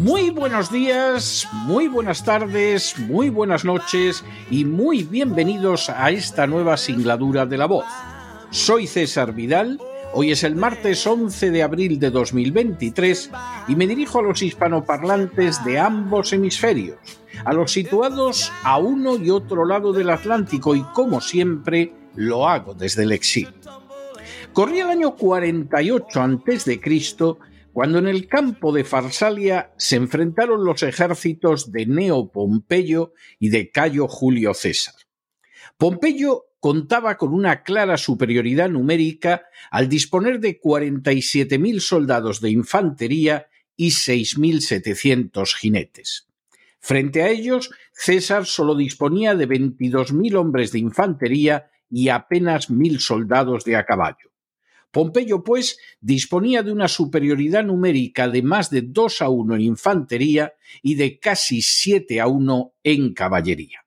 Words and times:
Muy 0.00 0.30
buenos 0.30 0.72
días, 0.72 1.46
muy 1.52 1.86
buenas 1.86 2.24
tardes, 2.24 2.98
muy 3.00 3.28
buenas 3.28 3.66
noches 3.66 4.24
y 4.50 4.64
muy 4.64 5.02
bienvenidos 5.02 5.90
a 5.90 6.10
esta 6.10 6.46
nueva 6.46 6.78
singladura 6.78 7.44
de 7.44 7.58
la 7.58 7.66
voz. 7.66 7.84
Soy 8.48 8.86
César 8.86 9.34
Vidal, 9.34 9.78
hoy 10.14 10.30
es 10.30 10.42
el 10.42 10.56
martes 10.56 11.06
11 11.06 11.50
de 11.50 11.62
abril 11.62 12.00
de 12.00 12.08
2023 12.08 13.30
y 13.68 13.76
me 13.76 13.86
dirijo 13.86 14.20
a 14.20 14.22
los 14.22 14.40
hispanoparlantes 14.40 15.62
de 15.66 15.78
ambos 15.78 16.32
hemisferios, 16.32 16.96
a 17.44 17.52
los 17.52 17.70
situados 17.70 18.50
a 18.62 18.78
uno 18.78 19.16
y 19.16 19.28
otro 19.28 19.66
lado 19.66 19.92
del 19.92 20.08
Atlántico 20.08 20.74
y 20.74 20.82
como 20.94 21.20
siempre 21.20 21.92
lo 22.14 22.48
hago 22.48 22.72
desde 22.72 23.02
el 23.02 23.12
exilio. 23.12 23.52
Corría 24.54 24.84
el 24.84 24.90
año 24.92 25.14
48 25.14 26.22
a.C. 26.22 26.80
cuando 27.72 27.98
en 27.98 28.08
el 28.08 28.26
campo 28.26 28.72
de 28.72 28.84
Farsalia 28.84 29.72
se 29.76 29.96
enfrentaron 29.96 30.64
los 30.64 30.82
ejércitos 30.82 31.70
de 31.72 31.86
Neo 31.86 32.30
Pompeyo 32.30 33.12
y 33.38 33.50
de 33.50 33.70
Cayo 33.70 34.08
Julio 34.08 34.54
César. 34.54 34.94
Pompeyo 35.76 36.46
contaba 36.58 37.16
con 37.16 37.32
una 37.32 37.62
clara 37.62 37.96
superioridad 37.96 38.68
numérica 38.68 39.44
al 39.70 39.88
disponer 39.88 40.40
de 40.40 40.60
47.000 40.60 41.80
soldados 41.80 42.40
de 42.40 42.50
infantería 42.50 43.46
y 43.76 43.88
6.700 43.88 45.54
jinetes. 45.56 46.28
Frente 46.80 47.22
a 47.22 47.28
ellos, 47.28 47.70
César 47.92 48.46
solo 48.46 48.74
disponía 48.74 49.34
de 49.34 49.48
22.000 49.48 50.34
hombres 50.36 50.72
de 50.72 50.80
infantería 50.80 51.70
y 51.90 52.08
apenas 52.08 52.70
1.000 52.70 52.98
soldados 52.98 53.64
de 53.64 53.76
a 53.76 53.84
caballo. 53.84 54.29
Pompeyo, 54.90 55.44
pues, 55.44 55.78
disponía 56.00 56.62
de 56.62 56.72
una 56.72 56.88
superioridad 56.88 57.64
numérica 57.64 58.28
de 58.28 58.42
más 58.42 58.70
de 58.70 58.82
2 58.82 59.22
a 59.22 59.28
1 59.28 59.54
en 59.54 59.60
infantería 59.60 60.54
y 60.82 60.96
de 60.96 61.18
casi 61.18 61.62
7 61.62 62.20
a 62.20 62.26
1 62.26 62.74
en 62.82 63.14
caballería. 63.14 63.80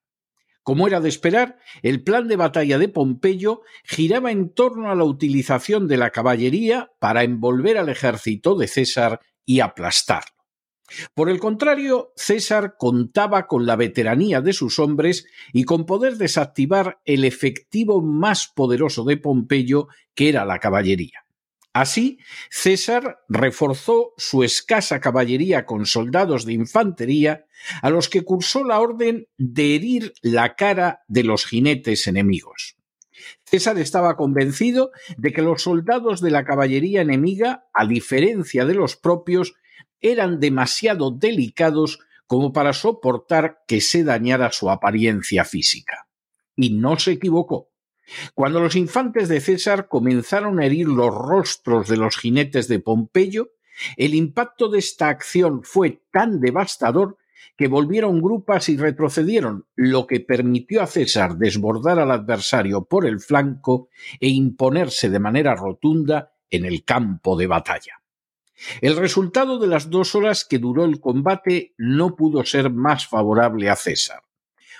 Como 0.63 0.87
era 0.87 1.01
de 1.01 1.09
esperar, 1.09 1.57
el 1.81 2.03
plan 2.03 2.29
de 2.29 2.37
batalla 2.37 2.77
de 2.77 2.87
Pompeyo 2.87 3.61
giraba 3.83 4.31
en 4.31 4.53
torno 4.53 4.89
a 4.89 4.95
la 4.95 5.03
utilización 5.03 5.89
de 5.89 5.97
la 5.97 6.11
caballería 6.11 6.89
para 6.99 7.23
envolver 7.23 7.77
al 7.77 7.89
ejército 7.89 8.55
de 8.55 8.67
César 8.67 9.19
y 9.45 9.59
aplastarlo. 9.59 10.32
Por 11.13 11.29
el 11.29 11.39
contrario, 11.39 12.13
César 12.15 12.75
contaba 12.77 13.47
con 13.47 13.65
la 13.65 13.75
veteranía 13.75 14.41
de 14.41 14.53
sus 14.53 14.79
hombres 14.79 15.25
y 15.51 15.63
con 15.63 15.85
poder 15.85 16.17
desactivar 16.17 16.99
el 17.05 17.25
efectivo 17.25 18.01
más 18.01 18.47
poderoso 18.47 19.03
de 19.03 19.17
Pompeyo, 19.17 19.87
que 20.15 20.29
era 20.29 20.45
la 20.45 20.59
caballería. 20.59 21.23
Así, 21.73 22.19
César 22.51 23.21
reforzó 23.27 24.13
su 24.17 24.43
escasa 24.43 24.99
caballería 24.99 25.65
con 25.65 25.87
soldados 25.87 26.45
de 26.45 26.53
infantería, 26.53 27.47
a 27.81 27.89
los 27.89 28.09
que 28.09 28.21
cursó 28.21 28.63
la 28.63 28.79
orden 28.79 29.27
de 29.37 29.75
herir 29.75 30.13
la 30.21 30.55
cara 30.55 31.01
de 31.07 31.23
los 31.23 31.45
jinetes 31.45 32.05
enemigos. 32.07 32.77
César 33.43 33.79
estaba 33.79 34.15
convencido 34.15 34.91
de 35.17 35.33
que 35.33 35.41
los 35.41 35.63
soldados 35.63 36.21
de 36.21 36.29
la 36.29 36.45
caballería 36.45 37.01
enemiga, 37.01 37.65
a 37.73 37.87
diferencia 37.87 38.65
de 38.65 38.75
los 38.75 38.95
propios, 38.95 39.55
eran 40.03 40.39
demasiado 40.39 41.09
delicados 41.09 41.99
como 42.27 42.53
para 42.53 42.73
soportar 42.73 43.63
que 43.67 43.81
se 43.81 44.03
dañara 44.03 44.51
su 44.51 44.69
apariencia 44.69 45.45
física. 45.45 46.07
Y 46.55 46.75
no 46.75 46.99
se 46.99 47.13
equivocó. 47.13 47.71
Cuando 48.35 48.59
los 48.59 48.75
infantes 48.75 49.29
de 49.29 49.39
César 49.39 49.87
comenzaron 49.87 50.59
a 50.59 50.65
herir 50.65 50.87
los 50.87 51.13
rostros 51.13 51.87
de 51.87 51.97
los 51.97 52.17
jinetes 52.17 52.67
de 52.67 52.79
Pompeyo, 52.79 53.51
el 53.97 54.13
impacto 54.13 54.69
de 54.69 54.79
esta 54.79 55.07
acción 55.09 55.63
fue 55.63 56.03
tan 56.11 56.39
devastador 56.39 57.17
que 57.57 57.67
volvieron 57.67 58.21
grupas 58.21 58.69
y 58.69 58.77
retrocedieron, 58.77 59.67
lo 59.75 60.07
que 60.07 60.19
permitió 60.19 60.81
a 60.81 60.87
César 60.87 61.37
desbordar 61.37 61.99
al 61.99 62.11
adversario 62.11 62.85
por 62.85 63.05
el 63.05 63.19
flanco 63.19 63.89
e 64.19 64.29
imponerse 64.29 65.09
de 65.09 65.19
manera 65.19 65.55
rotunda 65.55 66.33
en 66.49 66.65
el 66.65 66.83
campo 66.83 67.37
de 67.37 67.47
batalla. 67.47 68.02
El 68.81 68.95
resultado 68.97 69.59
de 69.59 69.67
las 69.67 69.89
dos 69.89 70.15
horas 70.15 70.45
que 70.45 70.59
duró 70.59 70.85
el 70.85 70.99
combate 70.99 71.73
no 71.77 72.15
pudo 72.15 72.45
ser 72.45 72.69
más 72.69 73.07
favorable 73.07 73.69
a 73.69 73.75
César. 73.75 74.23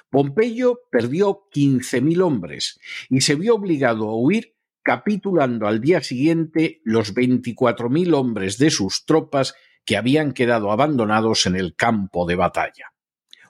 Pompeyo 0.10 0.82
perdió 0.92 1.48
15.000 1.52 2.22
hombres 2.22 2.80
y 3.10 3.22
se 3.22 3.36
vio 3.36 3.56
obligado 3.56 4.10
a 4.10 4.16
huir 4.16 4.56
capitulando 4.84 5.68
al 5.68 5.82
día 5.82 6.04
siguiente 6.04 6.82
los 6.84 7.16
24.000 7.16 8.14
hombres 8.14 8.58
de 8.58 8.70
sus 8.70 9.06
tropas 9.06 9.56
que 9.86 9.98
habían 9.98 10.34
quedado 10.34 10.72
abandonados 10.72 11.46
en 11.46 11.56
el 11.56 11.76
campo 11.76 12.26
de 12.28 12.36
batalla. 12.36 12.94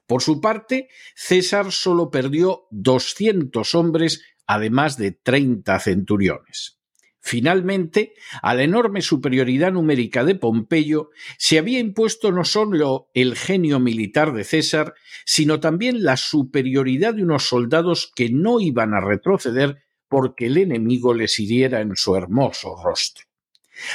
Por 0.07 0.21
su 0.21 0.41
parte, 0.41 0.89
César 1.15 1.71
solo 1.71 2.09
perdió 2.09 2.67
200 2.71 3.75
hombres, 3.75 4.23
además 4.45 4.97
de 4.97 5.11
30 5.11 5.79
centuriones. 5.79 6.79
Finalmente, 7.25 8.15
a 8.41 8.53
la 8.53 8.63
enorme 8.63 9.01
superioridad 9.01 9.71
numérica 9.71 10.25
de 10.25 10.35
Pompeyo 10.35 11.09
se 11.37 11.57
había 11.57 11.79
impuesto 11.79 12.33
no 12.33 12.43
solo 12.43 13.07
el 13.13 13.37
genio 13.37 13.79
militar 13.79 14.33
de 14.33 14.43
César, 14.43 14.93
sino 15.25 15.61
también 15.61 16.03
la 16.03 16.17
superioridad 16.17 17.13
de 17.13 17.23
unos 17.23 17.47
soldados 17.47 18.11
que 18.13 18.29
no 18.29 18.59
iban 18.59 18.93
a 18.93 18.99
retroceder 18.99 19.83
porque 20.09 20.47
el 20.47 20.57
enemigo 20.57 21.13
les 21.13 21.39
hiriera 21.39 21.79
en 21.79 21.95
su 21.95 22.13
hermoso 22.17 22.75
rostro. 22.83 23.23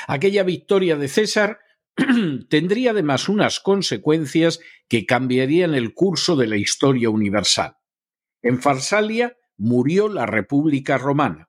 Aquella 0.06 0.42
victoria 0.42 0.96
de 0.96 1.08
César 1.08 1.58
tendría 2.48 2.92
además 2.92 3.28
unas 3.28 3.60
consecuencias 3.60 4.58
que 4.88 5.04
cambiarían 5.04 5.74
el 5.74 5.92
curso 5.92 6.34
de 6.34 6.46
la 6.46 6.56
historia 6.56 7.10
universal. 7.10 7.76
En 8.40 8.62
Farsalia 8.62 9.36
murió 9.58 10.08
la 10.08 10.24
República 10.24 10.96
Romana 10.96 11.47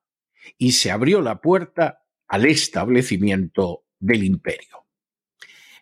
y 0.58 0.74
se 0.74 0.92
abrió 0.92 1.22
la 1.22 1.42
puerta 1.42 2.04
al 2.28 2.46
establecimiento 2.46 3.84
del 4.00 4.24
imperio. 4.24 4.86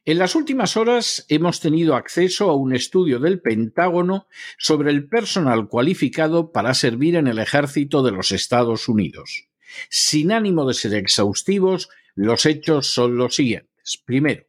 En 0.06 0.19
las 0.19 0.35
últimas 0.35 0.78
horas 0.78 1.25
hemos 1.28 1.59
tenido 1.59 1.94
acceso 1.94 2.50
a 2.50 2.56
un 2.56 2.73
estudio 2.73 3.19
del 3.19 3.41
Pentágono 3.41 4.28
sobre 4.57 4.90
el 4.90 5.09
personal 5.09 5.68
cualificado 5.68 6.53
para 6.53 6.73
servir 6.73 7.18
en 7.18 7.27
el 7.27 7.39
ejército 7.39 8.01
de 8.04 8.13
los 8.13 8.31
Estados 8.31 8.88
Unidos. 8.88 9.50
Sin 9.89 10.31
ánimo 10.31 10.65
de 10.65 10.74
ser 10.74 10.94
exhaustivos, 10.94 11.89
los 12.15 12.45
hechos 12.45 12.88
son 12.88 13.18
los 13.18 13.36
siguientes. 13.36 14.01
Primero, 14.06 14.47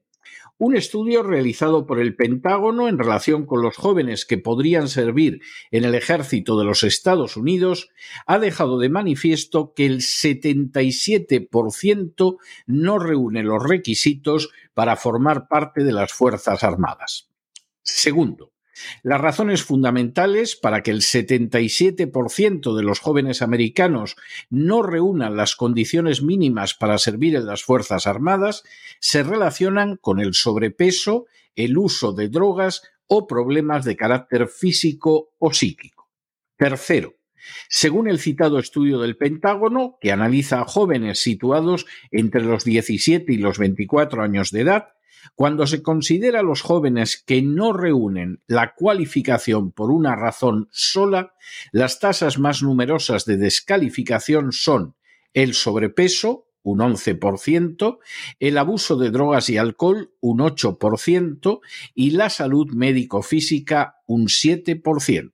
un 0.59 0.77
estudio 0.77 1.23
realizado 1.23 1.87
por 1.87 1.99
el 2.01 2.17
Pentágono 2.17 2.89
en 2.89 2.99
relación 2.99 3.47
con 3.47 3.63
los 3.63 3.77
jóvenes 3.77 4.27
que 4.27 4.39
podrían 4.39 4.89
servir 4.89 5.41
en 5.71 5.85
el 5.85 5.95
ejército 5.95 6.59
de 6.59 6.65
los 6.65 6.83
Estados 6.83 7.37
Unidos 7.37 7.91
ha 8.27 8.41
dejado 8.41 8.79
de 8.79 8.89
manifiesto 8.89 9.73
que 9.75 9.87
el 9.87 10.01
77% 10.01 12.39
no 12.67 12.99
reúne 12.99 13.45
los 13.45 13.63
requisitos 13.63 14.51
para 14.75 14.97
formar 14.97 15.47
parte 15.49 15.85
de 15.85 15.93
las 15.93 16.13
Fuerzas 16.13 16.65
Armadas. 16.65 17.31
Segundo, 17.83 18.53
las 19.03 19.21
razones 19.21 19.63
fundamentales 19.63 20.57
para 20.57 20.83
que 20.83 20.91
el 20.91 21.01
77% 21.01 22.77
de 22.77 22.83
los 22.83 23.01
jóvenes 23.01 23.43
americanos 23.43 24.17
no 24.51 24.83
reúnan 24.83 25.37
las 25.37 25.57
condiciones 25.57 26.23
mínimas 26.23 26.75
para 26.75 26.99
servir 26.99 27.37
en 27.37 27.47
las 27.47 27.63
Fuerzas 27.63 28.07
Armadas 28.07 28.65
se 29.01 29.23
relacionan 29.23 29.97
con 29.97 30.21
el 30.21 30.35
sobrepeso, 30.35 31.27
el 31.55 31.79
uso 31.79 32.13
de 32.13 32.29
drogas 32.29 32.83
o 33.07 33.27
problemas 33.27 33.85
de 33.85 33.97
carácter 33.97 34.49
físico 34.49 35.31
o 35.39 35.53
psíquico. 35.53 36.09
Tercero, 36.57 37.18
según 37.69 38.09
el 38.09 38.19
citado 38.19 38.59
estudio 38.59 38.99
del 38.99 39.17
Pentágono, 39.17 39.99
que 40.01 40.13
analiza 40.13 40.61
a 40.61 40.65
jóvenes 40.65 41.21
situados 41.21 41.87
entre 42.11 42.43
los 42.43 42.65
17 42.65 43.33
y 43.33 43.37
los 43.39 43.59
24 43.59 44.23
años 44.23 44.51
de 44.51 44.61
edad, 44.61 44.89
cuando 45.35 45.67
se 45.67 45.83
considera 45.83 46.41
a 46.41 46.45
los 46.45 46.63
jóvenes 46.63 47.23
que 47.25 47.43
no 47.43 47.73
reúnen 47.73 48.43
la 48.47 48.75
cualificación 48.75 49.73
por 49.73 49.91
una 49.91 50.17
razón 50.17 50.69
sola, 50.71 51.35
las 51.73 52.01
tasas 52.01 52.39
más 52.39 52.63
numerosas 52.63 53.25
de 53.25 53.37
descalificación 53.37 54.53
son 54.53 54.97
el 55.35 55.55
sobrepeso, 55.55 56.47
un 56.63 56.81
11%, 56.81 57.99
el 58.41 58.59
abuso 58.59 58.97
de 58.97 59.11
drogas 59.11 59.49
y 59.49 59.57
alcohol, 59.57 60.13
un 60.21 60.39
8%, 60.39 61.61
y 61.95 62.11
la 62.11 62.31
salud 62.31 62.73
médico-física, 62.73 64.03
un 64.07 64.27
7%. 64.27 65.33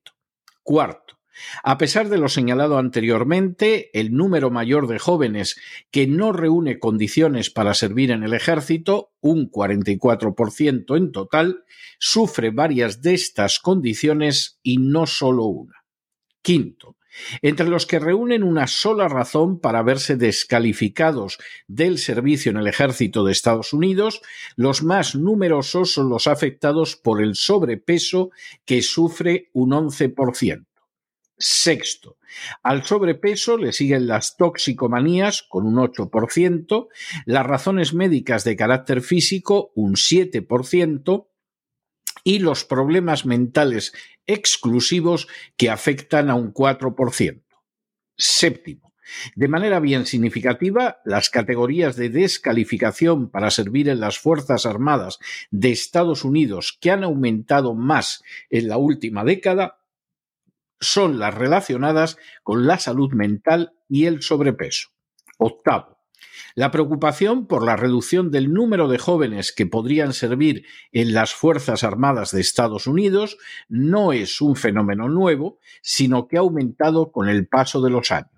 Cuarto, 0.63 1.14
a 1.63 1.79
pesar 1.79 2.09
de 2.09 2.19
lo 2.19 2.29
señalado 2.29 2.79
anteriormente, 2.79 3.91
el 3.99 4.13
número 4.13 4.51
mayor 4.51 4.87
de 4.87 4.99
jóvenes 4.99 5.61
que 5.91 6.07
no 6.07 6.33
reúne 6.33 6.79
condiciones 6.79 7.51
para 7.51 7.75
servir 7.75 8.11
en 8.11 8.23
el 8.23 8.35
ejército, 8.35 9.13
un 9.21 9.51
44% 9.51 10.97
en 10.97 11.13
total, 11.13 11.65
sufre 11.99 12.51
varias 12.51 13.03
de 13.03 13.15
estas 13.15 13.59
condiciones 13.59 14.59
y 14.63 14.79
no 14.79 15.07
solo 15.07 15.45
una. 15.45 15.85
Quinto, 16.43 16.97
entre 17.43 17.69
los 17.69 17.87
que 17.87 17.99
reúnen 17.99 18.43
una 18.43 18.67
sola 18.67 19.09
razón 19.09 19.61
para 19.61 19.83
verse 19.83 20.17
descalificados 20.17 21.39
del 21.67 21.99
servicio 21.99 22.51
en 22.51 22.59
el 22.59 22.67
ejército 22.67 23.25
de 23.25 23.33
Estados 23.33 23.73
Unidos, 23.73 24.21
los 24.57 24.83
más 24.83 25.15
numerosos 25.15 25.93
son 25.93 26.09
los 26.09 26.27
afectados 26.27 26.97
por 26.97 27.23
el 27.23 27.35
sobrepeso 27.35 28.31
que 28.65 28.83
sufre 28.83 29.51
un 29.53 29.71
11%. 29.71 30.67
Sexto, 31.47 32.17
al 32.63 32.87
sobrepeso 32.87 33.59
le 33.59 33.75
siguen 33.75 34.07
las 34.07 34.39
toxicomanías 34.39 35.43
con 35.43 35.67
un 35.67 35.75
8%, 35.75 36.89
las 37.27 37.47
razones 37.47 37.93
médicas 37.93 38.45
de 38.45 38.57
carácter 38.57 39.03
físico 39.03 39.71
un 39.75 39.97
7% 39.97 41.29
y 42.25 42.39
los 42.39 42.65
problemas 42.65 43.27
mentales 43.27 43.93
exclusivos 44.27 45.29
que 45.59 45.69
afectan 45.69 46.31
a 46.31 46.35
un 46.35 46.55
4%. 46.55 47.43
Séptimo, 48.17 48.95
de 49.35 49.49
manera 49.49 49.81
bien 49.81 50.07
significativa, 50.07 51.03
las 51.05 51.29
categorías 51.29 51.95
de 51.97 52.09
descalificación 52.09 53.29
para 53.29 53.51
servir 53.51 53.91
en 53.91 54.01
las 54.01 54.19
Fuerzas 54.19 54.65
Armadas 54.65 55.19
de 55.51 55.73
Estados 55.73 56.25
Unidos 56.25 56.79
que 56.81 56.91
han 56.91 57.05
aumentado 57.05 57.75
más 57.75 58.23
en 58.49 58.69
la 58.69 58.79
última 58.79 59.25
década 59.25 59.84
son 60.87 61.19
las 61.19 61.35
relacionadas 61.35 62.19
con 62.43 62.67
la 62.67 62.79
salud 62.79 63.13
mental 63.13 63.73
y 63.89 64.07
el 64.07 64.23
sobrepeso. 64.23 64.89
Octavo, 65.39 65.95
la 66.55 66.71
preocupación 66.71 67.47
por 67.47 67.65
la 67.65 67.77
reducción 67.77 68.31
del 68.31 68.53
número 68.53 68.87
de 68.89 68.99
jóvenes 68.99 69.53
que 69.53 69.67
podrían 69.67 70.13
servir 70.13 70.65
en 70.93 71.13
las 71.13 71.35
Fuerzas 71.35 71.83
Armadas 71.83 72.31
de 72.31 72.41
Estados 72.41 72.87
Unidos 72.87 73.39
no 73.69 74.13
es 74.13 74.41
un 74.41 74.55
fenómeno 74.55 75.09
nuevo, 75.09 75.59
sino 75.83 76.29
que 76.29 76.37
ha 76.37 76.41
aumentado 76.41 77.11
con 77.11 77.29
el 77.29 77.49
paso 77.49 77.83
de 77.83 77.91
los 77.91 78.13
años. 78.13 78.31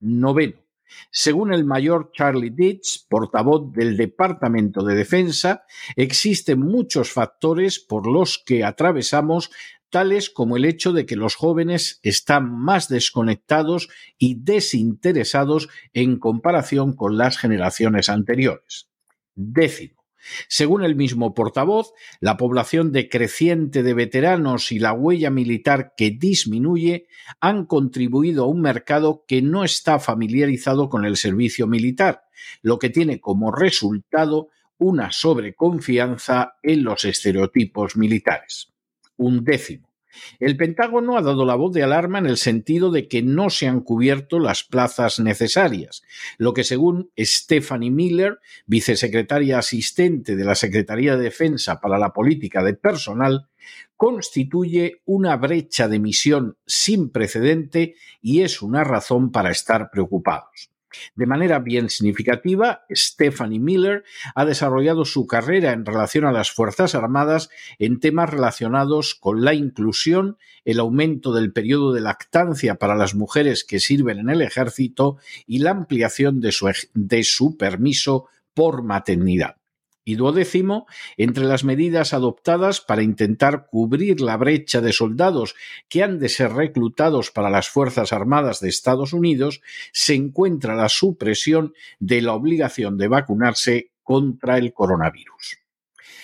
Noveno. 0.00 0.64
Según 1.10 1.52
el 1.52 1.64
mayor 1.64 2.12
Charlie 2.12 2.50
Ditch, 2.50 3.06
portavoz 3.08 3.72
del 3.72 3.96
Departamento 3.96 4.82
de 4.84 4.94
Defensa, 4.94 5.64
existen 5.96 6.60
muchos 6.60 7.12
factores 7.12 7.78
por 7.78 8.06
los 8.06 8.42
que 8.44 8.64
atravesamos 8.64 9.50
tales 9.94 10.28
como 10.28 10.56
el 10.56 10.64
hecho 10.64 10.92
de 10.92 11.06
que 11.06 11.14
los 11.14 11.36
jóvenes 11.36 12.00
están 12.02 12.50
más 12.52 12.88
desconectados 12.88 13.88
y 14.18 14.42
desinteresados 14.42 15.68
en 15.92 16.18
comparación 16.18 16.96
con 16.96 17.16
las 17.16 17.38
generaciones 17.38 18.08
anteriores. 18.08 18.88
Décimo. 19.36 20.02
Según 20.48 20.82
el 20.82 20.96
mismo 20.96 21.32
portavoz, 21.32 21.92
la 22.18 22.36
población 22.36 22.90
decreciente 22.90 23.84
de 23.84 23.94
veteranos 23.94 24.72
y 24.72 24.80
la 24.80 24.92
huella 24.92 25.30
militar 25.30 25.94
que 25.96 26.10
disminuye 26.10 27.06
han 27.38 27.64
contribuido 27.64 28.42
a 28.42 28.48
un 28.48 28.62
mercado 28.62 29.24
que 29.28 29.42
no 29.42 29.62
está 29.62 30.00
familiarizado 30.00 30.88
con 30.88 31.04
el 31.04 31.16
servicio 31.16 31.68
militar, 31.68 32.24
lo 32.62 32.80
que 32.80 32.90
tiene 32.90 33.20
como 33.20 33.52
resultado 33.52 34.48
una 34.76 35.12
sobreconfianza 35.12 36.56
en 36.64 36.82
los 36.82 37.04
estereotipos 37.04 37.96
militares 37.96 38.73
un 39.16 39.44
décimo. 39.44 39.94
El 40.38 40.56
Pentágono 40.56 41.16
ha 41.16 41.22
dado 41.22 41.44
la 41.44 41.54
voz 41.54 41.72
de 41.72 41.82
alarma 41.82 42.18
en 42.18 42.26
el 42.26 42.36
sentido 42.36 42.90
de 42.90 43.08
que 43.08 43.22
no 43.22 43.50
se 43.50 43.66
han 43.66 43.80
cubierto 43.80 44.38
las 44.38 44.62
plazas 44.64 45.20
necesarias, 45.20 46.02
lo 46.38 46.54
que 46.54 46.64
según 46.64 47.10
Stephanie 47.18 47.90
Miller, 47.90 48.38
vicesecretaria 48.66 49.58
asistente 49.58 50.36
de 50.36 50.44
la 50.44 50.54
Secretaría 50.54 51.16
de 51.16 51.24
Defensa 51.24 51.80
para 51.80 51.98
la 51.98 52.12
Política 52.12 52.62
de 52.62 52.74
Personal, 52.74 53.48
constituye 53.96 55.00
una 55.04 55.36
brecha 55.36 55.88
de 55.88 55.98
misión 55.98 56.56
sin 56.66 57.10
precedente 57.10 57.94
y 58.20 58.42
es 58.42 58.62
una 58.62 58.84
razón 58.84 59.30
para 59.30 59.50
estar 59.50 59.90
preocupados. 59.90 60.73
De 61.14 61.26
manera 61.26 61.58
bien 61.58 61.88
significativa, 61.88 62.84
Stephanie 62.90 63.60
Miller 63.60 64.04
ha 64.34 64.44
desarrollado 64.44 65.04
su 65.04 65.26
carrera 65.26 65.72
en 65.72 65.84
relación 65.84 66.24
a 66.24 66.32
las 66.32 66.50
Fuerzas 66.50 66.94
Armadas 66.94 67.50
en 67.78 68.00
temas 68.00 68.30
relacionados 68.30 69.14
con 69.14 69.44
la 69.44 69.54
inclusión, 69.54 70.38
el 70.64 70.80
aumento 70.80 71.32
del 71.32 71.52
periodo 71.52 71.92
de 71.92 72.00
lactancia 72.00 72.76
para 72.76 72.94
las 72.94 73.14
mujeres 73.14 73.64
que 73.64 73.80
sirven 73.80 74.18
en 74.18 74.30
el 74.30 74.42
ejército 74.42 75.18
y 75.46 75.58
la 75.58 75.70
ampliación 75.70 76.40
de 76.40 76.52
su, 76.52 76.70
de 76.94 77.24
su 77.24 77.56
permiso 77.56 78.28
por 78.54 78.82
maternidad 78.82 79.56
y 80.04 80.16
duodécimo 80.16 80.86
entre 81.16 81.44
las 81.44 81.64
medidas 81.64 82.12
adoptadas 82.12 82.80
para 82.80 83.02
intentar 83.02 83.66
cubrir 83.66 84.20
la 84.20 84.36
brecha 84.36 84.80
de 84.80 84.92
soldados 84.92 85.54
que 85.88 86.02
han 86.02 86.18
de 86.18 86.28
ser 86.28 86.52
reclutados 86.52 87.30
para 87.30 87.50
las 87.50 87.68
Fuerzas 87.68 88.12
Armadas 88.12 88.60
de 88.60 88.68
Estados 88.68 89.12
Unidos 89.12 89.62
se 89.92 90.14
encuentra 90.14 90.74
la 90.74 90.88
supresión 90.88 91.74
de 91.98 92.22
la 92.22 92.34
obligación 92.34 92.98
de 92.98 93.08
vacunarse 93.08 93.92
contra 94.02 94.58
el 94.58 94.72
coronavirus. 94.72 95.58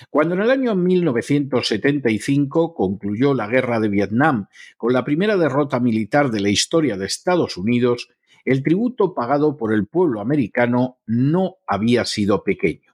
Cuando 0.09 0.35
en 0.35 0.43
el 0.43 0.51
año 0.51 0.75
1975 0.75 2.75
concluyó 2.75 3.35
la 3.35 3.47
guerra 3.47 3.81
de 3.81 3.89
Vietnam 3.89 4.47
con 4.79 4.93
la 4.93 5.05
primera 5.05 5.37
derrota 5.37 5.79
militar 5.79 6.31
de 6.31 6.41
la 6.41 6.49
historia 6.49 6.97
de 6.97 7.07
Estados 7.07 7.59
Unidos, 7.59 8.09
el 8.45 8.63
tributo 8.63 9.15
pagado 9.15 9.59
por 9.59 9.75
el 9.75 9.87
pueblo 9.87 10.21
americano 10.21 10.99
no 11.07 11.57
había 11.67 12.07
sido 12.07 12.43
pequeño 12.43 12.90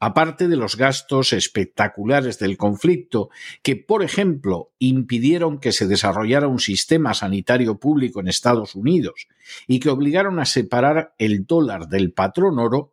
aparte 0.00 0.48
de 0.48 0.56
los 0.56 0.76
gastos 0.76 1.32
espectaculares 1.32 2.38
del 2.38 2.56
conflicto, 2.56 3.30
que, 3.62 3.76
por 3.76 4.02
ejemplo, 4.02 4.72
impidieron 4.78 5.58
que 5.58 5.72
se 5.72 5.86
desarrollara 5.86 6.48
un 6.48 6.60
sistema 6.60 7.14
sanitario 7.14 7.78
público 7.78 8.20
en 8.20 8.28
Estados 8.28 8.74
Unidos 8.74 9.28
y 9.66 9.80
que 9.80 9.88
obligaron 9.90 10.38
a 10.38 10.44
separar 10.44 11.14
el 11.18 11.46
dólar 11.46 11.88
del 11.88 12.12
patrón 12.12 12.58
oro, 12.58 12.92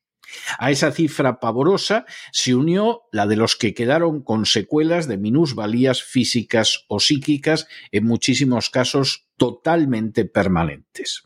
A 0.58 0.70
esa 0.70 0.92
cifra 0.92 1.40
pavorosa 1.40 2.06
se 2.32 2.54
unió 2.54 3.02
la 3.12 3.26
de 3.26 3.36
los 3.36 3.56
que 3.56 3.74
quedaron 3.74 4.22
con 4.22 4.46
secuelas 4.46 5.08
de 5.08 5.18
minusvalías 5.18 6.02
físicas 6.02 6.84
o 6.88 7.00
psíquicas, 7.00 7.66
en 7.92 8.04
muchísimos 8.04 8.70
casos 8.70 9.28
totalmente 9.36 10.24
permanentes. 10.24 11.22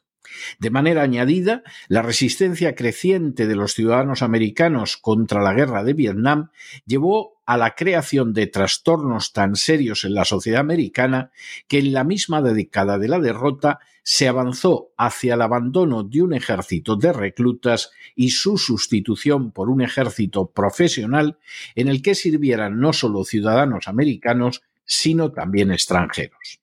De 0.59 0.71
manera 0.71 1.03
añadida, 1.03 1.63
la 1.89 2.03
resistencia 2.03 2.75
creciente 2.75 3.47
de 3.47 3.57
los 3.57 3.75
ciudadanos 3.75 4.23
americanos 4.23 4.97
contra 4.97 5.43
la 5.43 5.55
guerra 5.55 5.85
de 5.85 5.95
Vietnam 5.95 6.51
llevó 6.87 7.41
a 7.47 7.57
la 7.57 7.75
creación 7.75 8.33
de 8.33 8.47
trastornos 8.47 9.33
tan 9.33 9.57
serios 9.57 10.05
en 10.05 10.15
la 10.15 10.25
sociedad 10.25 10.61
americana 10.61 11.33
que 11.67 11.79
en 11.79 11.93
la 11.93 12.05
misma 12.05 12.43
década 12.43 12.99
de 12.99 13.09
la 13.09 13.19
derrota 13.19 13.81
se 14.03 14.29
avanzó 14.29 14.93
hacia 14.97 15.35
el 15.35 15.43
abandono 15.43 16.03
de 16.03 16.23
un 16.23 16.33
ejército 16.33 16.97
de 16.97 17.13
reclutas 17.13 17.91
y 18.15 18.31
su 18.31 18.57
sustitución 18.57 19.53
por 19.53 19.69
un 19.69 19.83
ejército 19.83 20.51
profesional 20.51 21.39
en 21.75 21.89
el 21.89 22.03
que 22.03 22.15
sirvieran 22.15 22.81
no 22.81 22.93
solo 22.93 23.25
ciudadanos 23.25 23.89
americanos, 23.89 24.63
sino 24.85 25.33
también 25.33 25.71
extranjeros. 25.71 26.61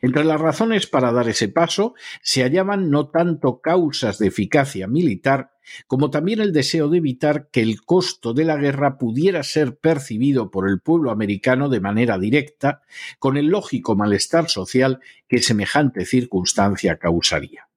Entre 0.00 0.24
las 0.24 0.40
razones 0.40 0.86
para 0.86 1.12
dar 1.12 1.28
ese 1.28 1.48
paso 1.48 1.94
se 2.22 2.42
hallaban 2.42 2.90
no 2.90 3.08
tanto 3.08 3.60
causas 3.60 4.18
de 4.18 4.28
eficacia 4.28 4.86
militar, 4.86 5.52
como 5.86 6.10
también 6.10 6.40
el 6.40 6.52
deseo 6.52 6.88
de 6.88 6.98
evitar 6.98 7.48
que 7.50 7.60
el 7.60 7.82
costo 7.82 8.32
de 8.32 8.44
la 8.44 8.56
guerra 8.56 8.98
pudiera 8.98 9.42
ser 9.42 9.76
percibido 9.76 10.50
por 10.50 10.68
el 10.68 10.80
pueblo 10.80 11.10
americano 11.10 11.68
de 11.68 11.80
manera 11.80 12.18
directa, 12.18 12.82
con 13.18 13.36
el 13.36 13.46
lógico 13.46 13.94
malestar 13.94 14.48
social 14.48 15.00
que 15.28 15.42
semejante 15.42 16.06
circunstancia 16.06 16.98
causaría. 16.98 17.67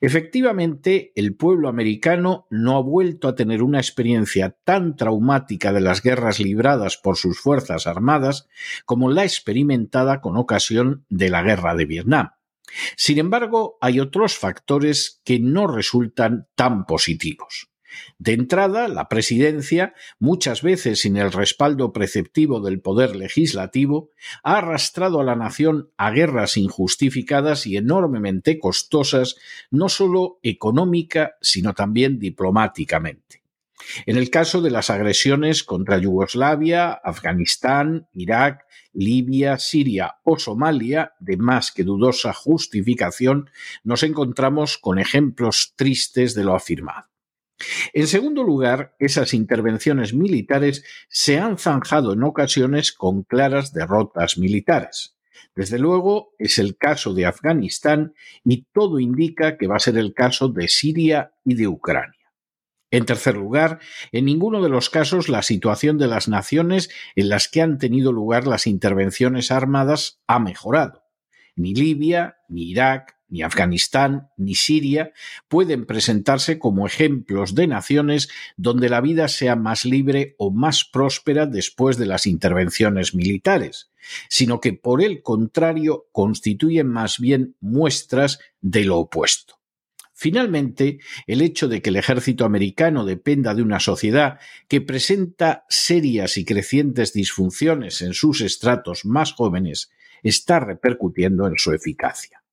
Efectivamente, 0.00 1.12
el 1.16 1.34
pueblo 1.34 1.68
americano 1.68 2.46
no 2.50 2.76
ha 2.76 2.82
vuelto 2.82 3.28
a 3.28 3.34
tener 3.34 3.62
una 3.62 3.78
experiencia 3.78 4.56
tan 4.64 4.96
traumática 4.96 5.72
de 5.72 5.80
las 5.80 6.02
guerras 6.02 6.38
libradas 6.40 6.96
por 6.96 7.16
sus 7.16 7.40
Fuerzas 7.40 7.86
Armadas 7.86 8.48
como 8.84 9.10
la 9.10 9.24
experimentada 9.24 10.20
con 10.20 10.36
ocasión 10.36 11.04
de 11.08 11.30
la 11.30 11.42
Guerra 11.42 11.74
de 11.74 11.84
Vietnam. 11.84 12.30
Sin 12.96 13.18
embargo, 13.18 13.78
hay 13.80 14.00
otros 14.00 14.36
factores 14.36 15.20
que 15.24 15.38
no 15.38 15.66
resultan 15.66 16.48
tan 16.54 16.84
positivos. 16.84 17.70
De 18.18 18.32
entrada, 18.32 18.88
la 18.88 19.08
presidencia, 19.08 19.94
muchas 20.18 20.62
veces 20.62 21.00
sin 21.00 21.16
el 21.16 21.32
respaldo 21.32 21.92
preceptivo 21.92 22.60
del 22.60 22.80
poder 22.80 23.16
legislativo, 23.16 24.10
ha 24.42 24.58
arrastrado 24.58 25.20
a 25.20 25.24
la 25.24 25.36
nación 25.36 25.90
a 25.96 26.10
guerras 26.10 26.56
injustificadas 26.56 27.66
y 27.66 27.76
enormemente 27.76 28.58
costosas, 28.58 29.36
no 29.70 29.88
solo 29.88 30.38
económica, 30.42 31.36
sino 31.40 31.74
también 31.74 32.18
diplomáticamente. 32.18 33.42
En 34.04 34.16
el 34.16 34.30
caso 34.30 34.62
de 34.62 34.70
las 34.70 34.90
agresiones 34.90 35.62
contra 35.62 35.98
Yugoslavia, 35.98 36.92
Afganistán, 36.92 38.08
Irak, 38.12 38.64
Libia, 38.92 39.58
Siria 39.58 40.16
o 40.24 40.38
Somalia, 40.38 41.12
de 41.20 41.36
más 41.36 41.70
que 41.70 41.84
dudosa 41.84 42.32
justificación, 42.32 43.50
nos 43.84 44.02
encontramos 44.02 44.78
con 44.78 44.98
ejemplos 44.98 45.74
tristes 45.76 46.34
de 46.34 46.44
lo 46.44 46.54
afirmado. 46.54 47.06
En 47.92 48.06
segundo 48.06 48.42
lugar, 48.42 48.94
esas 48.98 49.32
intervenciones 49.34 50.12
militares 50.12 50.84
se 51.08 51.38
han 51.38 51.58
zanjado 51.58 52.12
en 52.12 52.22
ocasiones 52.22 52.92
con 52.92 53.22
claras 53.22 53.72
derrotas 53.72 54.38
militares. 54.38 55.16
Desde 55.54 55.78
luego 55.78 56.34
es 56.38 56.58
el 56.58 56.76
caso 56.76 57.14
de 57.14 57.26
Afganistán 57.26 58.14
y 58.44 58.66
todo 58.72 59.00
indica 59.00 59.56
que 59.56 59.66
va 59.66 59.76
a 59.76 59.80
ser 59.80 59.96
el 59.96 60.12
caso 60.12 60.48
de 60.48 60.68
Siria 60.68 61.32
y 61.44 61.54
de 61.54 61.66
Ucrania. 61.66 62.14
En 62.90 63.04
tercer 63.04 63.36
lugar, 63.36 63.80
en 64.12 64.26
ninguno 64.26 64.62
de 64.62 64.68
los 64.68 64.90
casos 64.90 65.28
la 65.28 65.42
situación 65.42 65.98
de 65.98 66.06
las 66.06 66.28
naciones 66.28 66.90
en 67.16 67.28
las 67.30 67.48
que 67.48 67.62
han 67.62 67.78
tenido 67.78 68.12
lugar 68.12 68.46
las 68.46 68.66
intervenciones 68.66 69.50
armadas 69.50 70.20
ha 70.26 70.38
mejorado. 70.38 71.04
Ni 71.56 71.74
Libia, 71.74 72.36
ni 72.48 72.70
Irak, 72.70 73.15
ni 73.28 73.42
Afganistán, 73.42 74.28
ni 74.36 74.54
Siria 74.54 75.12
pueden 75.48 75.86
presentarse 75.86 76.58
como 76.58 76.86
ejemplos 76.86 77.54
de 77.54 77.66
naciones 77.66 78.28
donde 78.56 78.88
la 78.88 79.00
vida 79.00 79.28
sea 79.28 79.56
más 79.56 79.84
libre 79.84 80.34
o 80.38 80.50
más 80.50 80.84
próspera 80.84 81.46
después 81.46 81.96
de 81.96 82.06
las 82.06 82.26
intervenciones 82.26 83.14
militares, 83.14 83.90
sino 84.28 84.60
que 84.60 84.72
por 84.72 85.02
el 85.02 85.22
contrario 85.22 86.06
constituyen 86.12 86.88
más 86.88 87.18
bien 87.18 87.56
muestras 87.60 88.38
de 88.60 88.84
lo 88.84 88.98
opuesto. 88.98 89.56
Finalmente, 90.18 90.98
el 91.26 91.42
hecho 91.42 91.68
de 91.68 91.82
que 91.82 91.90
el 91.90 91.96
ejército 91.96 92.46
americano 92.46 93.04
dependa 93.04 93.54
de 93.54 93.60
una 93.60 93.80
sociedad 93.80 94.38
que 94.66 94.80
presenta 94.80 95.66
serias 95.68 96.38
y 96.38 96.46
crecientes 96.46 97.12
disfunciones 97.12 98.00
en 98.00 98.14
sus 98.14 98.40
estratos 98.40 99.04
más 99.04 99.34
jóvenes 99.34 99.90
está 100.22 100.58
repercutiendo 100.58 101.46
en 101.46 101.58
su 101.58 101.74
eficacia. 101.74 102.45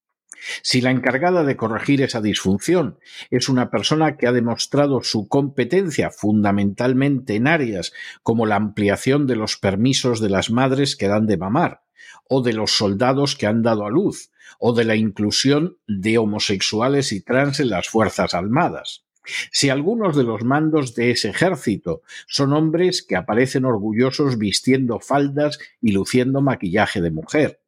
Si 0.61 0.81
la 0.81 0.91
encargada 0.91 1.43
de 1.43 1.55
corregir 1.55 2.01
esa 2.01 2.21
disfunción 2.21 2.99
es 3.29 3.49
una 3.49 3.69
persona 3.69 4.17
que 4.17 4.27
ha 4.27 4.31
demostrado 4.31 5.01
su 5.03 5.27
competencia 5.27 6.09
fundamentalmente 6.09 7.35
en 7.35 7.47
áreas 7.47 7.93
como 8.21 8.45
la 8.45 8.55
ampliación 8.55 9.27
de 9.27 9.35
los 9.35 9.57
permisos 9.57 10.19
de 10.19 10.29
las 10.29 10.49
madres 10.49 10.95
que 10.95 11.07
dan 11.07 11.27
de 11.27 11.37
mamar, 11.37 11.83
o 12.27 12.41
de 12.41 12.53
los 12.53 12.71
soldados 12.71 13.35
que 13.35 13.47
han 13.47 13.61
dado 13.61 13.85
a 13.85 13.89
luz, 13.89 14.31
o 14.59 14.73
de 14.73 14.85
la 14.85 14.95
inclusión 14.95 15.77
de 15.87 16.17
homosexuales 16.17 17.11
y 17.11 17.21
trans 17.21 17.59
en 17.59 17.69
las 17.69 17.87
Fuerzas 17.87 18.33
Armadas. 18.33 19.03
Si 19.51 19.69
algunos 19.69 20.17
de 20.17 20.23
los 20.23 20.43
mandos 20.43 20.95
de 20.95 21.11
ese 21.11 21.29
ejército 21.29 22.01
son 22.27 22.51
hombres 22.51 23.03
que 23.03 23.15
aparecen 23.15 23.63
orgullosos 23.63 24.37
vistiendo 24.37 24.99
faldas 24.99 25.59
y 25.81 25.93
luciendo 25.93 26.41
maquillaje 26.41 27.01
de 27.01 27.11
mujer, 27.11 27.62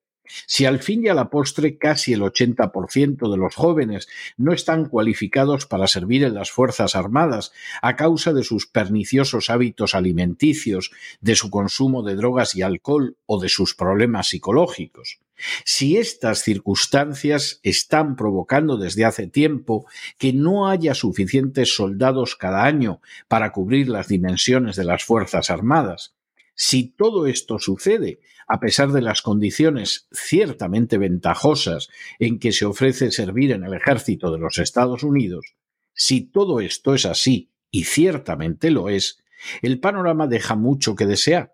si 0.45 0.65
al 0.65 0.79
fin 0.79 1.05
y 1.05 1.09
a 1.09 1.13
la 1.13 1.29
postre 1.29 1.77
casi 1.77 2.13
el 2.13 2.21
80% 2.21 3.31
de 3.31 3.37
los 3.37 3.55
jóvenes 3.55 4.07
no 4.37 4.53
están 4.53 4.85
cualificados 4.85 5.65
para 5.65 5.87
servir 5.87 6.23
en 6.23 6.33
las 6.33 6.51
Fuerzas 6.51 6.95
Armadas 6.95 7.51
a 7.81 7.95
causa 7.95 8.33
de 8.33 8.43
sus 8.43 8.67
perniciosos 8.67 9.49
hábitos 9.49 9.95
alimenticios, 9.95 10.91
de 11.21 11.35
su 11.35 11.49
consumo 11.49 12.03
de 12.03 12.15
drogas 12.15 12.55
y 12.55 12.61
alcohol 12.61 13.17
o 13.25 13.39
de 13.39 13.49
sus 13.49 13.75
problemas 13.75 14.29
psicológicos, 14.29 15.19
si 15.65 15.97
estas 15.97 16.39
circunstancias 16.39 17.59
están 17.63 18.15
provocando 18.15 18.77
desde 18.77 19.05
hace 19.05 19.27
tiempo 19.27 19.85
que 20.17 20.33
no 20.33 20.69
haya 20.69 20.95
suficientes 20.95 21.75
soldados 21.75 22.35
cada 22.35 22.63
año 22.63 23.01
para 23.27 23.51
cubrir 23.51 23.89
las 23.89 24.07
dimensiones 24.07 24.75
de 24.75 24.85
las 24.85 25.03
Fuerzas 25.03 25.49
Armadas, 25.49 26.15
si 26.55 26.87
todo 26.87 27.27
esto 27.27 27.59
sucede 27.59 28.19
a 28.47 28.59
pesar 28.59 28.91
de 28.91 29.01
las 29.01 29.21
condiciones 29.21 30.07
ciertamente 30.11 30.97
ventajosas 30.97 31.89
en 32.19 32.39
que 32.39 32.51
se 32.51 32.65
ofrece 32.65 33.11
servir 33.11 33.51
en 33.51 33.63
el 33.63 33.73
ejército 33.73 34.31
de 34.31 34.39
los 34.39 34.57
Estados 34.57 35.03
Unidos, 35.03 35.55
si 35.93 36.21
todo 36.21 36.59
esto 36.59 36.93
es 36.93 37.05
así, 37.05 37.51
y 37.71 37.85
ciertamente 37.85 38.71
lo 38.71 38.89
es, 38.89 39.23
el 39.61 39.79
panorama 39.79 40.27
deja 40.27 40.55
mucho 40.55 40.95
que 40.95 41.05
desear, 41.05 41.53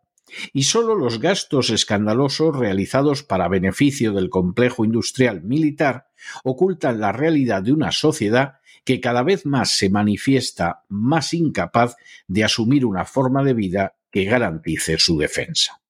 y 0.53 0.63
sólo 0.63 0.95
los 0.95 1.19
gastos 1.19 1.69
escandalosos 1.69 2.55
realizados 2.55 3.23
para 3.23 3.47
beneficio 3.47 4.13
del 4.13 4.29
complejo 4.29 4.85
industrial 4.85 5.43
militar 5.43 6.07
ocultan 6.43 6.99
la 6.99 7.11
realidad 7.11 7.63
de 7.63 7.73
una 7.73 7.91
sociedad 7.91 8.55
que 8.83 8.99
cada 8.99 9.23
vez 9.23 9.45
más 9.45 9.71
se 9.71 9.89
manifiesta 9.89 10.83
más 10.89 11.33
incapaz 11.33 11.95
de 12.27 12.43
asumir 12.43 12.85
una 12.85 13.05
forma 13.05 13.43
de 13.43 13.53
vida 13.53 13.95
que 14.09 14.25
garantice 14.25 14.97
su 14.97 15.17
defensa. 15.17 15.81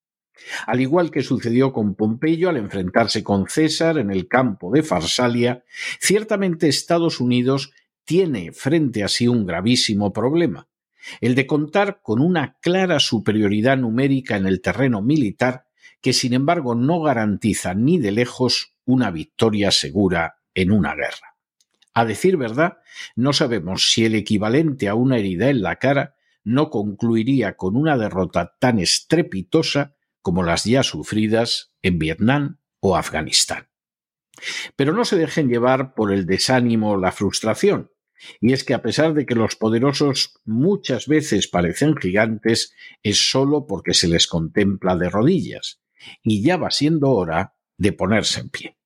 Al 0.68 0.82
igual 0.82 1.12
que 1.12 1.24
sucedió 1.24 1.74
con 1.74 1.96
Pompeyo 1.96 2.50
al 2.50 2.58
enfrentarse 2.58 3.24
con 3.24 3.48
César 3.48 3.98
en 3.98 4.12
el 4.12 4.28
campo 4.28 4.72
de 4.72 4.84
Farsalia, 4.84 5.64
ciertamente 6.00 6.68
Estados 6.68 7.20
Unidos 7.20 7.72
tiene 8.06 8.52
frente 8.52 9.04
a 9.04 9.08
sí 9.08 9.28
un 9.28 9.46
gravísimo 9.46 10.12
problema, 10.14 10.68
el 11.20 11.36
de 11.36 11.48
contar 11.48 12.02
con 12.02 12.22
una 12.22 12.58
clara 12.62 13.00
superioridad 13.00 13.78
numérica 13.78 14.38
en 14.38 14.46
el 14.46 14.62
terreno 14.62 15.02
militar 15.02 15.66
que 16.02 16.14
sin 16.14 16.34
embargo 16.34 16.76
no 16.76 17.02
garantiza 17.02 17.74
ni 17.74 18.00
de 18.00 18.12
lejos 18.12 18.74
una 18.86 19.12
victoria 19.12 19.72
segura 19.72 20.38
en 20.54 20.72
una 20.72 20.96
guerra. 20.96 21.36
A 21.94 22.06
decir 22.06 22.38
verdad, 22.38 22.78
no 23.16 23.34
sabemos 23.34 23.92
si 23.92 24.06
el 24.06 24.16
equivalente 24.16 24.88
a 24.88 24.96
una 24.96 25.18
herida 25.18 25.50
en 25.50 25.62
la 25.62 25.76
cara 25.78 26.16
no 26.44 26.70
concluiría 26.70 27.56
con 27.56 27.76
una 27.76 27.98
derrota 27.98 28.56
tan 28.60 28.80
estrepitosa 28.80 29.96
como 30.22 30.44
las 30.44 30.64
ya 30.64 30.84
sufridas 30.84 31.74
en 31.82 32.00
Vietnam 32.00 32.60
o 32.80 32.96
Afganistán. 32.96 33.70
Pero 34.76 34.94
no 34.94 35.06
se 35.06 35.18
dejen 35.18 35.50
llevar 35.50 35.94
por 35.94 36.12
el 36.12 36.26
desánimo 36.26 36.92
o 36.92 36.98
la 36.98 37.12
frustración, 37.12 37.92
y 38.40 38.54
es 38.54 38.64
que 38.64 38.74
a 38.74 38.82
pesar 38.82 39.14
de 39.14 39.26
que 39.26 39.36
los 39.36 39.56
poderosos 39.56 40.40
muchas 40.46 41.08
veces 41.08 41.48
parecen 41.48 41.96
gigantes, 41.96 42.74
es 43.04 43.30
solo 43.30 43.66
porque 43.68 43.94
se 43.94 44.08
les 44.08 44.28
contempla 44.28 44.96
de 44.96 45.10
rodillas, 45.10 45.82
y 46.24 46.44
ya 46.44 46.58
va 46.58 46.72
siendo 46.72 47.12
hora 47.12 47.56
de 47.78 47.94
ponerse 47.94 48.42
en 48.42 48.50
pie. 48.50 48.78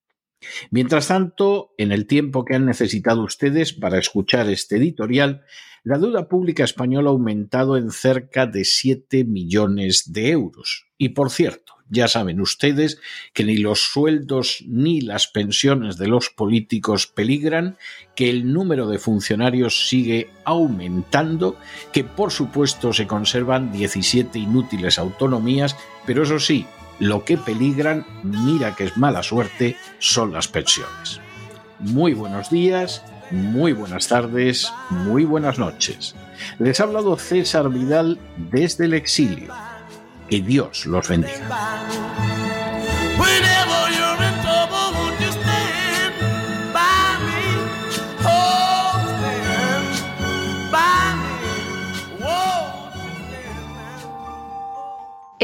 Mientras 0.71 1.07
tanto, 1.07 1.73
en 1.77 1.91
el 1.91 2.07
tiempo 2.07 2.45
que 2.45 2.55
han 2.55 2.65
necesitado 2.65 3.23
ustedes 3.23 3.73
para 3.73 3.99
escuchar 3.99 4.49
este 4.49 4.77
editorial, 4.77 5.43
la 5.83 5.99
deuda 5.99 6.27
pública 6.27 6.63
española 6.63 7.09
ha 7.09 7.13
aumentado 7.13 7.77
en 7.77 7.91
cerca 7.91 8.47
de 8.47 8.65
7 8.65 9.23
millones 9.23 10.11
de 10.11 10.31
euros. 10.31 10.87
Y 10.97 11.09
por 11.09 11.29
cierto, 11.29 11.75
ya 11.89 12.07
saben 12.07 12.41
ustedes 12.41 12.99
que 13.33 13.43
ni 13.43 13.57
los 13.57 13.81
sueldos 13.81 14.63
ni 14.67 15.01
las 15.01 15.27
pensiones 15.27 15.97
de 15.97 16.07
los 16.07 16.29
políticos 16.29 17.05
peligran, 17.05 17.77
que 18.15 18.29
el 18.29 18.51
número 18.51 18.87
de 18.87 18.97
funcionarios 18.97 19.87
sigue 19.87 20.29
aumentando, 20.43 21.57
que 21.93 22.03
por 22.03 22.31
supuesto 22.31 22.91
se 22.91 23.05
conservan 23.05 23.71
17 23.71 24.39
inútiles 24.39 24.97
autonomías, 24.97 25.75
pero 26.07 26.23
eso 26.23 26.39
sí, 26.39 26.65
lo 26.99 27.23
que 27.25 27.37
peligran, 27.37 28.05
mira 28.23 28.75
que 28.75 28.85
es 28.85 28.97
mala 28.97 29.23
suerte, 29.23 29.77
son 29.99 30.33
las 30.33 30.47
pensiones. 30.47 31.19
Muy 31.79 32.13
buenos 32.13 32.49
días, 32.49 33.03
muy 33.31 33.73
buenas 33.73 34.07
tardes, 34.07 34.71
muy 34.89 35.25
buenas 35.25 35.59
noches. 35.59 36.15
Les 36.59 36.79
ha 36.79 36.83
hablado 36.83 37.17
César 37.17 37.69
Vidal 37.69 38.19
desde 38.37 38.85
el 38.85 38.93
exilio. 38.93 39.53
Que 40.29 40.41
Dios 40.41 40.85
los 40.85 41.07
bendiga. 41.07 41.47